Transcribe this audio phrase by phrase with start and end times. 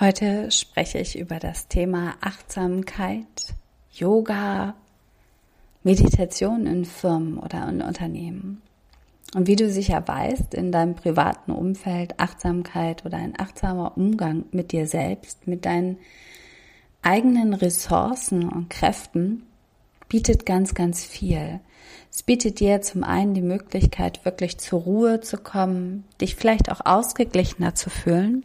[0.00, 3.26] Heute spreche ich über das Thema Achtsamkeit,
[3.90, 4.74] Yoga,
[5.82, 8.62] Meditation in Firmen oder in Unternehmen.
[9.34, 14.70] Und wie du sicher weißt, in deinem privaten Umfeld Achtsamkeit oder ein achtsamer Umgang mit
[14.70, 15.98] dir selbst, mit deinen
[17.02, 19.42] eigenen Ressourcen und Kräften
[20.08, 21.58] bietet ganz, ganz viel.
[22.12, 26.86] Es bietet dir zum einen die Möglichkeit, wirklich zur Ruhe zu kommen, dich vielleicht auch
[26.86, 28.44] ausgeglichener zu fühlen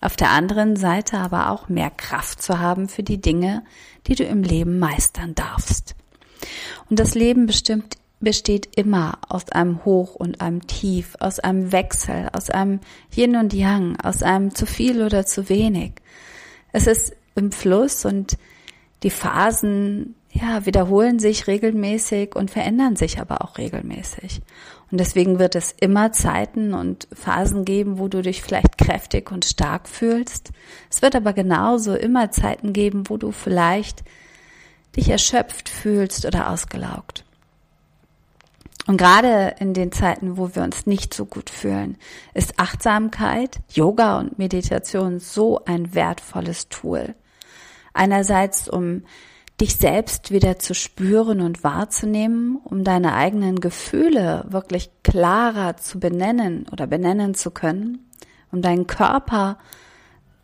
[0.00, 3.62] auf der anderen Seite aber auch mehr Kraft zu haben für die Dinge,
[4.06, 5.94] die du im Leben meistern darfst.
[6.88, 12.28] Und das Leben bestimmt, besteht immer aus einem Hoch und einem Tief, aus einem Wechsel,
[12.32, 12.80] aus einem
[13.14, 15.92] Yin und Yang, aus einem zu viel oder zu wenig.
[16.72, 18.36] Es ist im Fluss und
[19.02, 24.40] die Phasen ja, wiederholen sich regelmäßig und verändern sich aber auch regelmäßig.
[24.90, 29.44] Und deswegen wird es immer Zeiten und Phasen geben, wo du dich vielleicht kräftig und
[29.44, 30.50] stark fühlst.
[30.88, 34.04] Es wird aber genauso immer Zeiten geben, wo du vielleicht
[34.96, 37.24] dich erschöpft fühlst oder ausgelaugt.
[38.86, 41.96] Und gerade in den Zeiten, wo wir uns nicht so gut fühlen,
[42.34, 47.14] ist Achtsamkeit, Yoga und Meditation so ein wertvolles Tool.
[47.92, 49.02] Einerseits, um
[49.60, 56.66] dich selbst wieder zu spüren und wahrzunehmen, um deine eigenen Gefühle wirklich klarer zu benennen
[56.72, 58.10] oder benennen zu können,
[58.50, 59.58] um deinen Körper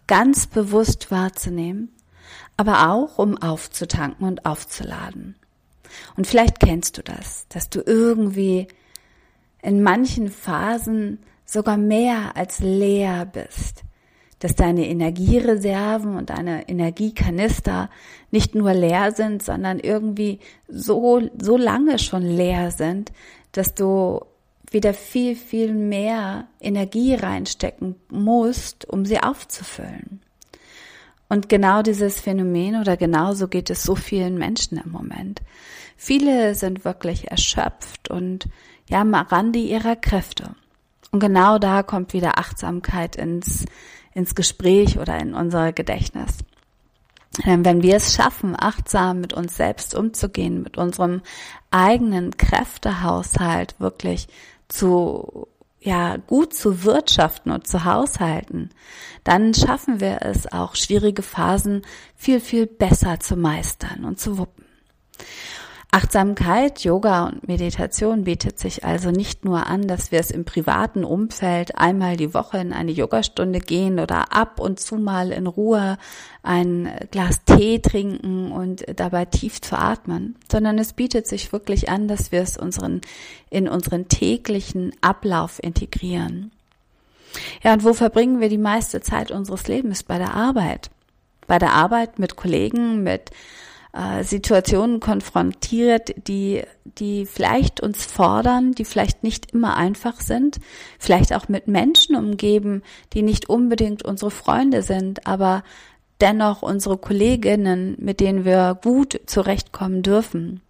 [0.06, 1.90] ganz bewusst wahrzunehmen,
[2.56, 5.36] aber auch um aufzutanken und aufzuladen.
[6.16, 8.68] Und vielleicht kennst du das, dass du irgendwie
[9.62, 13.82] in manchen Phasen sogar mehr als leer bist,
[14.38, 17.88] dass deine Energiereserven und deine Energiekanister
[18.30, 23.12] nicht nur leer sind, sondern irgendwie so, so lange schon leer sind,
[23.52, 24.20] dass du
[24.70, 30.20] wieder viel, viel mehr Energie reinstecken musst, um sie aufzufüllen.
[31.28, 35.40] Und genau dieses Phänomen oder genauso geht es so vielen Menschen im Moment.
[35.96, 38.48] Viele sind wirklich erschöpft und
[38.88, 40.54] ja am Rande ihrer Kräfte.
[41.10, 43.64] Und genau da kommt wieder Achtsamkeit ins,
[44.16, 46.38] ins Gespräch oder in unser Gedächtnis.
[47.44, 51.20] Denn wenn wir es schaffen, achtsam mit uns selbst umzugehen, mit unserem
[51.70, 54.28] eigenen Kräftehaushalt wirklich
[54.68, 55.48] zu,
[55.80, 58.70] ja, gut zu wirtschaften und zu haushalten,
[59.22, 61.82] dann schaffen wir es auch, schwierige Phasen
[62.16, 64.64] viel, viel besser zu meistern und zu wuppen.
[65.96, 71.04] Achtsamkeit, Yoga und Meditation bietet sich also nicht nur an, dass wir es im privaten
[71.04, 75.96] Umfeld einmal die Woche in eine Yogastunde gehen oder ab und zu mal in Ruhe
[76.42, 82.08] ein Glas Tee trinken und dabei tief zu atmen, sondern es bietet sich wirklich an,
[82.08, 83.00] dass wir es unseren,
[83.48, 86.50] in unseren täglichen Ablauf integrieren.
[87.62, 90.02] Ja, und wo verbringen wir die meiste Zeit unseres Lebens?
[90.02, 90.90] Bei der Arbeit.
[91.46, 93.30] Bei der Arbeit mit Kollegen, mit
[93.96, 100.58] äh, Situationen konfrontiert, die, die vielleicht uns fordern, die vielleicht nicht immer einfach sind,
[100.98, 102.82] vielleicht auch mit Menschen umgeben,
[103.14, 105.62] die nicht unbedingt unsere Freunde sind, aber
[106.20, 110.60] dennoch unsere Kolleginnen, mit denen wir gut zurechtkommen dürfen.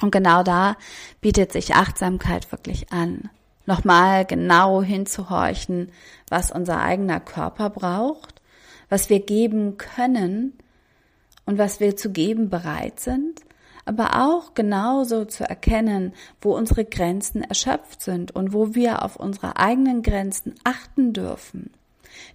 [0.00, 0.76] Und genau da
[1.20, 3.30] bietet sich Achtsamkeit wirklich an.
[3.66, 5.90] Nochmal genau hinzuhorchen,
[6.30, 8.40] was unser eigener Körper braucht,
[8.88, 10.54] was wir geben können,
[11.48, 13.40] und was wir zu geben bereit sind,
[13.86, 19.56] aber auch genauso zu erkennen, wo unsere Grenzen erschöpft sind und wo wir auf unsere
[19.56, 21.70] eigenen Grenzen achten dürfen.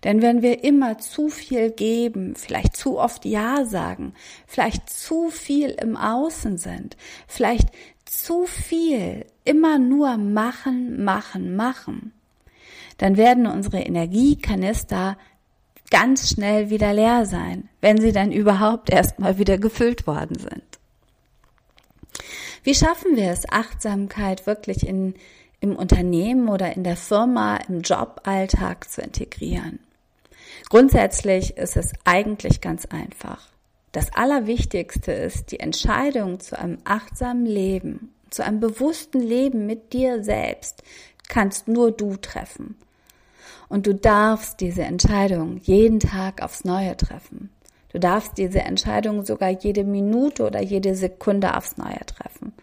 [0.04, 4.16] Denn wenn wir immer zu viel geben, vielleicht zu oft Ja sagen,
[4.48, 7.68] vielleicht zu viel im Außen sind, vielleicht
[8.06, 12.14] zu viel immer nur machen, machen, machen,
[12.98, 15.18] dann werden unsere Energiekanister
[15.94, 20.64] ganz schnell wieder leer sein, wenn sie dann überhaupt erstmal wieder gefüllt worden sind.
[22.64, 25.14] Wie schaffen wir es, Achtsamkeit wirklich in,
[25.60, 29.80] im Unternehmen oder in der Firma, im Joballtag zu integrieren?
[30.70, 33.50] Grundsätzlich ist es eigentlich ganz einfach.
[33.92, 40.24] Das Allerwichtigste ist die Entscheidung zu einem achtsamen Leben, zu einem bewussten Leben mit dir
[40.24, 40.82] selbst,
[41.30, 42.78] kannst nur du treffen.
[43.74, 47.50] Und du darfst diese Entscheidung jeden Tag aufs Neue treffen.
[47.92, 52.54] Du darfst diese Entscheidung sogar jede Minute oder jede Sekunde aufs Neue treffen.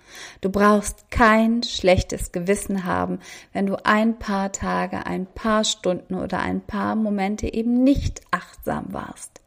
[0.40, 3.18] Du brauchst kein schlechtes Gewissen haben,
[3.52, 8.92] wenn du ein paar Tage, ein paar Stunden oder ein paar Momente eben nicht achtsam
[8.92, 9.40] warst.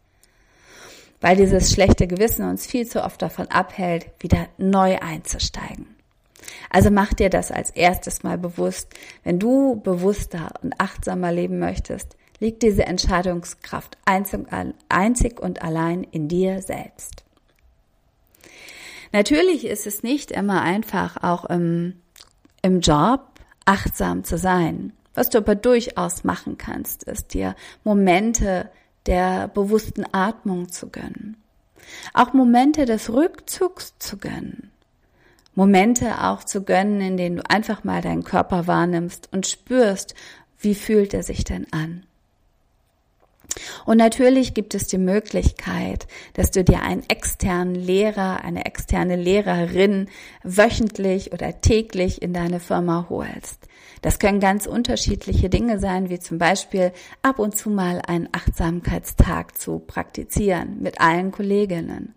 [1.22, 5.93] Weil dieses schlechte Gewissen uns viel zu oft davon abhält, wieder neu einzusteigen.
[6.74, 8.90] Also mach dir das als erstes mal bewusst.
[9.24, 16.64] Wenn du bewusster und achtsamer leben möchtest, liegt diese Entscheidungskraft einzig und allein in dir
[16.64, 17.24] selbst.
[19.12, 22.02] Natürlich ist es nicht immer einfach, auch im,
[22.64, 23.22] im Job
[23.66, 24.94] achtsam zu sein.
[25.14, 28.72] Was du aber durchaus machen kannst, ist dir Momente
[29.06, 31.38] der bewussten Atmung zu gönnen.
[32.16, 34.73] Auch Momente des Rückzugs zu gönnen.
[35.56, 40.16] Momente auch zu gönnen, in denen du einfach mal deinen Körper wahrnimmst und spürst,
[40.60, 42.06] wie fühlt er sich denn an.
[43.86, 50.10] Und natürlich gibt es die Möglichkeit, dass du dir einen externen Lehrer, eine externe Lehrerin
[50.44, 53.68] wöchentlich oder täglich in deine Firma holst.
[54.02, 56.92] Das können ganz unterschiedliche Dinge sein, wie zum Beispiel
[57.22, 62.16] ab und zu mal einen Achtsamkeitstag zu praktizieren mit allen Kolleginnen.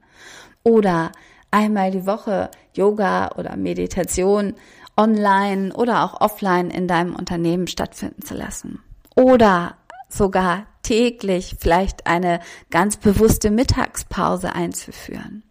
[0.62, 1.12] Oder
[1.50, 4.54] einmal die Woche Yoga oder Meditation
[4.96, 8.82] online oder auch offline in deinem Unternehmen stattfinden zu lassen.
[9.14, 9.76] Oder
[10.08, 12.40] sogar täglich vielleicht eine
[12.70, 15.42] ganz bewusste Mittagspause einzuführen.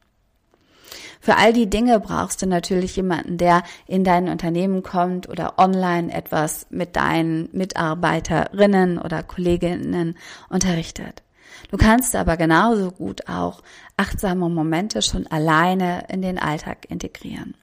[1.20, 6.14] Für all die Dinge brauchst du natürlich jemanden, der in dein Unternehmen kommt oder online
[6.14, 10.18] etwas mit deinen Mitarbeiterinnen oder Kolleginnen
[10.50, 11.25] unterrichtet.
[11.70, 13.62] Du kannst aber genauso gut auch
[13.98, 17.56] achtsame Momente schon alleine in den Alltag integrieren.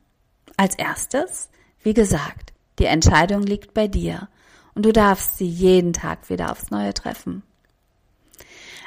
[0.56, 1.48] Als erstes,
[1.82, 4.28] wie gesagt, die Entscheidung liegt bei dir
[4.74, 7.42] und du darfst sie jeden Tag wieder aufs Neue treffen.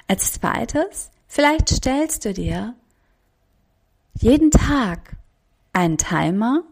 [0.07, 2.75] Als zweites, vielleicht stellst du dir
[4.19, 5.17] jeden Tag
[5.73, 6.63] einen Timer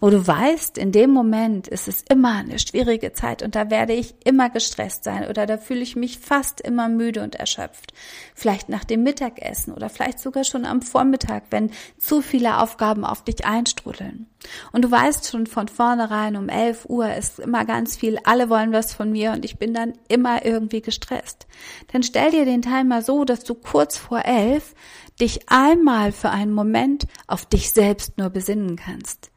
[0.00, 3.94] wo du weißt, in dem Moment ist es immer eine schwierige Zeit und da werde
[3.94, 7.92] ich immer gestresst sein oder da fühle ich mich fast immer müde und erschöpft.
[8.34, 13.24] Vielleicht nach dem Mittagessen oder vielleicht sogar schon am Vormittag, wenn zu viele Aufgaben auf
[13.24, 14.26] dich einstrudeln.
[14.70, 18.72] Und du weißt schon von vornherein, um 11 Uhr ist immer ganz viel, alle wollen
[18.72, 21.48] was von mir und ich bin dann immer irgendwie gestresst.
[21.92, 24.74] Dann stell dir den Timer so, dass du kurz vor 11
[25.20, 29.32] dich einmal für einen Moment auf dich selbst nur besinnen kannst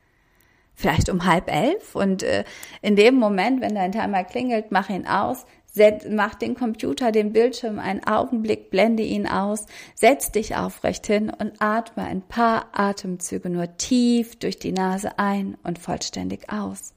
[0.81, 2.44] vielleicht um halb elf und äh,
[2.81, 7.31] in dem Moment, wenn dein Timer klingelt, mach ihn aus, set, mach den Computer, den
[7.31, 13.50] Bildschirm einen Augenblick, blende ihn aus, setz dich aufrecht hin und atme ein paar Atemzüge
[13.50, 16.94] nur tief durch die Nase ein und vollständig aus.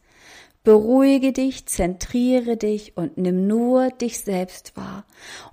[0.65, 5.05] Beruhige dich, zentriere dich und nimm nur dich selbst wahr.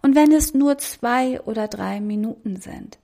[0.02, 2.98] Und wenn es nur zwei oder drei Minuten sind,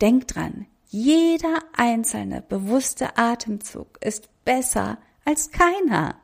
[0.00, 6.16] denk dran, jeder einzelne bewusste Atemzug ist besser als keiner.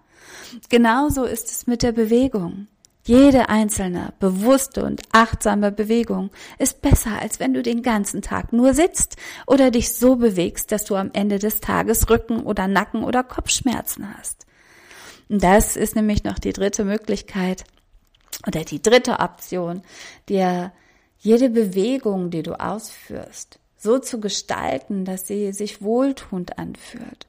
[0.69, 2.67] Genauso ist es mit der Bewegung.
[3.03, 6.29] Jede einzelne, bewusste und achtsame Bewegung
[6.59, 9.17] ist besser, als wenn du den ganzen Tag nur sitzt
[9.47, 14.15] oder dich so bewegst, dass du am Ende des Tages Rücken oder Nacken oder Kopfschmerzen
[14.19, 14.45] hast.
[15.31, 17.65] Das ist nämlich noch die dritte Möglichkeit
[18.47, 19.81] oder die dritte Option,
[20.29, 20.73] dir
[21.17, 27.27] jede Bewegung, die du ausführst, so zu gestalten, dass sie sich wohltuend anfühlt.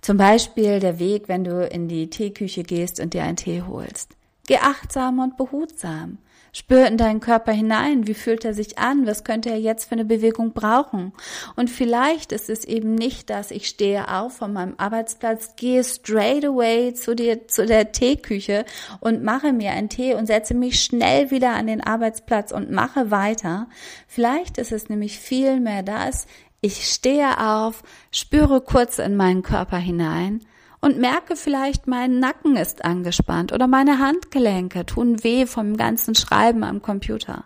[0.00, 4.10] Zum Beispiel der Weg, wenn du in die Teeküche gehst und dir einen Tee holst.
[4.46, 6.18] Geh achtsam und behutsam.
[6.52, 9.92] Spür in deinen Körper hinein, wie fühlt er sich an, was könnte er jetzt für
[9.92, 11.12] eine Bewegung brauchen.
[11.56, 16.44] Und vielleicht ist es eben nicht, dass ich stehe auf von meinem Arbeitsplatz, gehe straight
[16.44, 18.64] away zu dir, zu der Teeküche
[19.00, 23.10] und mache mir einen Tee und setze mich schnell wieder an den Arbeitsplatz und mache
[23.10, 23.68] weiter.
[24.06, 26.26] Vielleicht ist es nämlich viel mehr das,
[26.60, 30.40] ich stehe auf, spüre kurz in meinen Körper hinein
[30.80, 36.64] und merke vielleicht, mein Nacken ist angespannt oder meine Handgelenke tun weh vom ganzen Schreiben
[36.64, 37.44] am Computer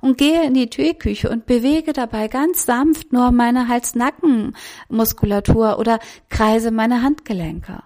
[0.00, 6.70] und gehe in die Teeküche und bewege dabei ganz sanft nur meine Hals-Nacken-Muskulatur oder kreise
[6.70, 7.82] meine Handgelenke.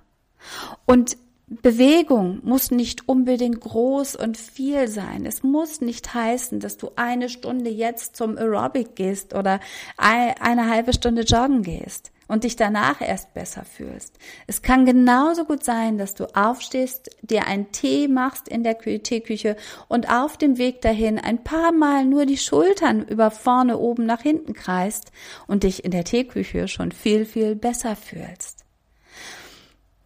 [0.86, 1.16] Und
[1.48, 5.24] Bewegung muss nicht unbedingt groß und viel sein.
[5.26, 9.60] Es muss nicht heißen, dass du eine Stunde jetzt zum Aerobic gehst oder
[9.96, 14.18] eine halbe Stunde joggen gehst und dich danach erst besser fühlst.
[14.46, 19.56] Es kann genauso gut sein, dass du aufstehst, dir einen Tee machst in der Teeküche
[19.88, 24.22] und auf dem Weg dahin ein paar Mal nur die Schultern über vorne oben nach
[24.22, 25.12] hinten kreist
[25.46, 28.64] und dich in der Teeküche schon viel, viel besser fühlst.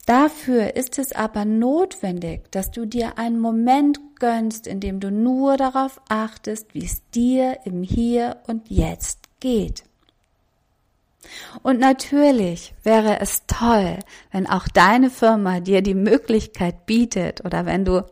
[0.06, 5.56] Dafür ist es aber notwendig, dass du dir einen Moment gönnst, in dem du nur
[5.56, 9.84] darauf achtest, wie es dir im Hier und Jetzt geht.
[11.62, 13.98] Und natürlich wäre es toll,
[14.32, 18.04] wenn auch deine Firma dir die Möglichkeit bietet oder wenn du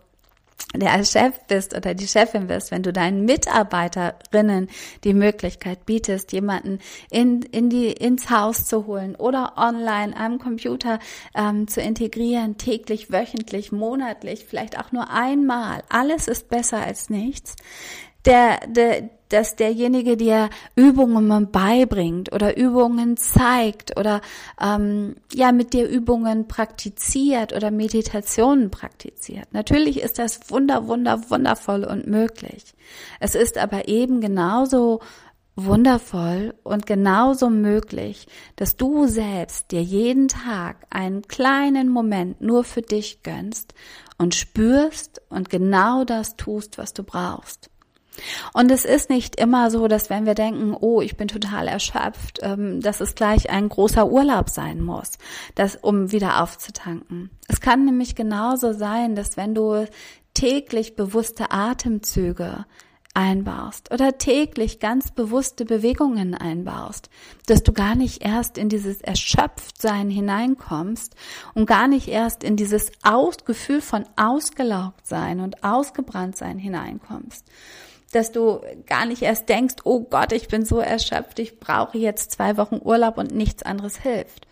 [0.75, 4.69] der Chef bist oder die Chefin bist, wenn du deinen Mitarbeiterinnen
[5.05, 10.99] die Möglichkeit bietest, jemanden in, in die, ins Haus zu holen oder online am Computer
[11.35, 15.83] ähm, zu integrieren, täglich, wöchentlich, monatlich, vielleicht auch nur einmal.
[15.89, 17.57] Alles ist besser als nichts.
[18.27, 24.21] Der, der, dass derjenige dir Übungen beibringt oder Übungen zeigt oder
[24.61, 29.53] ähm, ja mit dir Übungen praktiziert oder Meditationen praktiziert.
[29.53, 32.75] Natürlich ist das wunder, wunder, wundervoll und möglich.
[33.21, 35.01] Es ist aber eben genauso
[35.57, 42.83] wundervoll und genauso möglich, dass du selbst dir jeden Tag einen kleinen Moment nur für
[42.83, 43.75] dich gönnst
[44.19, 47.71] und spürst und genau das tust, was du brauchst.
[48.53, 52.41] Und es ist nicht immer so, dass wenn wir denken, oh, ich bin total erschöpft,
[52.43, 55.19] ähm, dass es gleich ein großer Urlaub sein muss,
[55.55, 57.31] das, um wieder aufzutanken.
[57.49, 59.87] Es kann nämlich genauso sein, dass wenn du
[60.35, 62.65] täglich bewusste Atemzüge
[63.19, 67.11] einbaust oder täglich ganz bewusste Bewegungen einbaust,
[67.47, 71.17] dass du gar nicht erst in dieses Erschöpftsein hineinkommst
[71.55, 77.45] und gar nicht erst in dieses Aus Gefühl von ausgelaugt sein und ausgebrannt sein hineinkommst
[78.13, 82.33] dass du gar nicht erst denkst, oh Gott, ich bin so erschöpft, ich brauche jetzt
[82.33, 84.47] zwei Wochen Urlaub und nichts anderes hilft.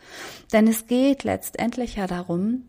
[0.53, 2.65] Denn es geht letztendlich ja darum,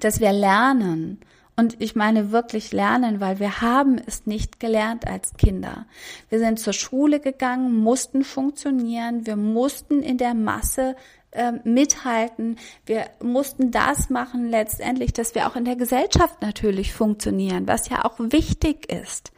[0.00, 1.20] dass wir lernen,
[1.56, 5.86] und ich meine wirklich lernen, weil wir haben es nicht gelernt als Kinder.
[6.28, 10.94] Wir sind zur Schule gegangen, mussten funktionieren, wir mussten in der Masse
[11.32, 17.66] äh, mithalten, wir mussten das machen letztendlich, dass wir auch in der Gesellschaft natürlich funktionieren,
[17.66, 19.32] was ja auch wichtig ist.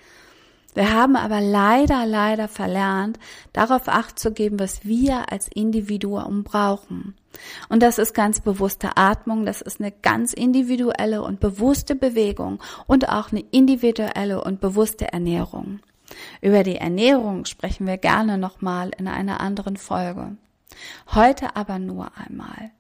[0.75, 3.19] Wir haben aber leider, leider verlernt,
[3.53, 7.15] darauf acht zu geben, was wir als Individuum brauchen.
[7.69, 13.09] Und das ist ganz bewusste Atmung, das ist eine ganz individuelle und bewusste Bewegung und
[13.09, 15.81] auch eine individuelle und bewusste Ernährung.
[16.41, 20.37] Über die Ernährung sprechen wir gerne nochmal in einer anderen Folge.
[21.15, 22.71] Heute aber nur einmal.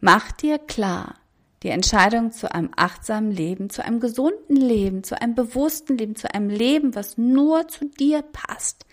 [0.00, 1.14] Mach dir klar,
[1.62, 6.32] die Entscheidung zu einem achtsamen Leben, zu einem gesunden Leben, zu einem bewussten Leben, zu
[6.32, 8.86] einem Leben, was nur zu dir passt,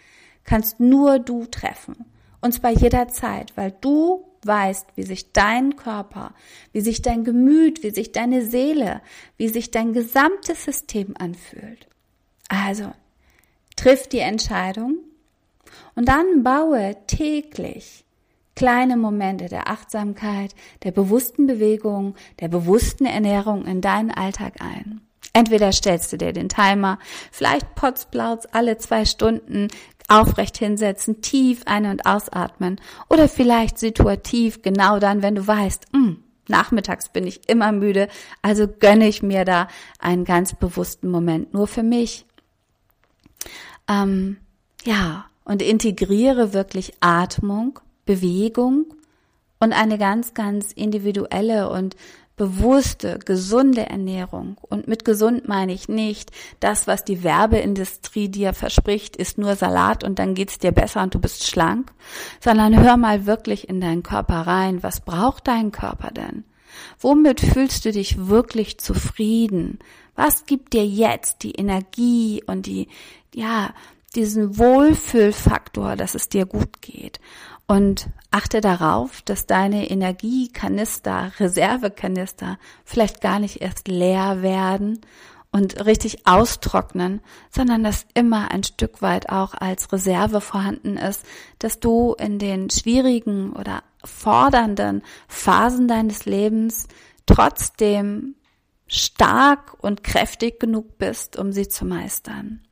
[0.43, 2.05] kannst nur du treffen.
[2.41, 6.33] Und zwar jederzeit, weil du weißt, wie sich dein Körper,
[6.71, 9.01] wie sich dein Gemüt, wie sich deine Seele,
[9.37, 11.87] wie sich dein gesamtes System anfühlt.
[12.47, 12.93] Also,
[13.75, 14.97] triff die Entscheidung
[15.95, 18.04] und dann baue täglich
[18.55, 25.01] kleine Momente der Achtsamkeit, der bewussten Bewegung, der bewussten Ernährung in deinen Alltag ein.
[25.33, 26.97] Entweder stellst du dir den Timer,
[27.31, 29.67] vielleicht potzblauts alle zwei Stunden
[30.07, 35.99] aufrecht hinsetzen, tief ein- und ausatmen oder vielleicht situativ genau dann, wenn du weißt, mh,
[35.99, 38.07] hm, nachmittags bin ich immer müde,
[38.41, 39.67] also gönne ich mir da
[39.99, 42.25] einen ganz bewussten Moment nur für mich.
[43.89, 44.37] Ähm,
[44.85, 48.93] ja, und integriere wirklich Atmung Bewegung
[49.59, 51.95] und eine ganz, ganz individuelle und
[52.37, 54.57] bewusste, gesunde Ernährung.
[54.61, 60.03] Und mit gesund meine ich nicht, das, was die Werbeindustrie dir verspricht, ist nur Salat
[60.03, 61.93] und dann geht's dir besser und du bist schlank,
[62.41, 64.83] sondern hör mal wirklich in deinen Körper rein.
[64.83, 66.43] Was braucht dein Körper denn?
[66.99, 69.79] Womit fühlst du dich wirklich zufrieden?
[70.15, 72.89] Was gibt dir jetzt die Energie und die,
[73.33, 73.73] ja,
[74.15, 77.19] diesen Wohlfühlfaktor, dass es dir gut geht?
[77.67, 85.01] Und achte darauf, dass deine Energiekanister, Reservekanister vielleicht gar nicht erst leer werden
[85.51, 91.25] und richtig austrocknen, sondern dass immer ein Stück weit auch als Reserve vorhanden ist,
[91.59, 96.87] dass du in den schwierigen oder fordernden Phasen deines Lebens
[97.25, 98.35] trotzdem
[98.85, 102.64] stark und kräftig genug bist, um sie zu meistern.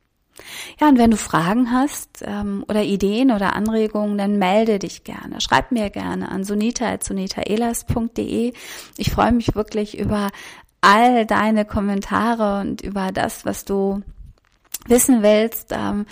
[0.80, 5.40] Ja, und wenn du Fragen hast ähm, oder Ideen oder Anregungen, dann melde dich gerne.
[5.40, 8.52] Schreib mir gerne an sunita.sunitaelas.de.
[8.96, 10.30] Ich freue mich wirklich über
[10.80, 14.02] all deine Kommentare und über das, was du
[14.86, 15.68] wissen willst.
[15.70, 16.06] Ähm,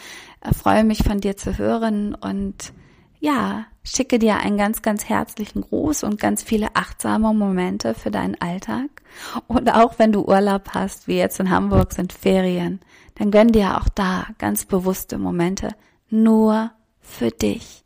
[0.52, 2.72] freue mich von dir zu hören und
[3.20, 8.40] ja, schicke dir einen ganz, ganz herzlichen Gruß und ganz viele achtsame Momente für deinen
[8.40, 9.01] Alltag.
[9.46, 12.80] Und auch wenn du Urlaub hast, wie jetzt in Hamburg sind Ferien,
[13.14, 15.74] dann gönn dir auch da ganz bewusste Momente
[16.10, 17.84] nur für dich.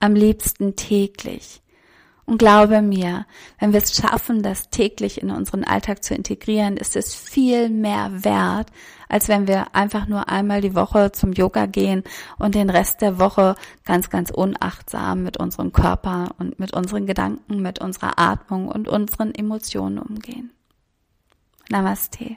[0.00, 1.62] Am liebsten täglich.
[2.24, 3.26] Und glaube mir,
[3.58, 8.24] wenn wir es schaffen, das täglich in unseren Alltag zu integrieren, ist es viel mehr
[8.24, 8.68] wert,
[9.08, 12.04] als wenn wir einfach nur einmal die Woche zum Yoga gehen
[12.38, 17.60] und den Rest der Woche ganz, ganz unachtsam mit unserem Körper und mit unseren Gedanken,
[17.60, 20.52] mit unserer Atmung und unseren Emotionen umgehen.
[21.72, 22.36] Namaste.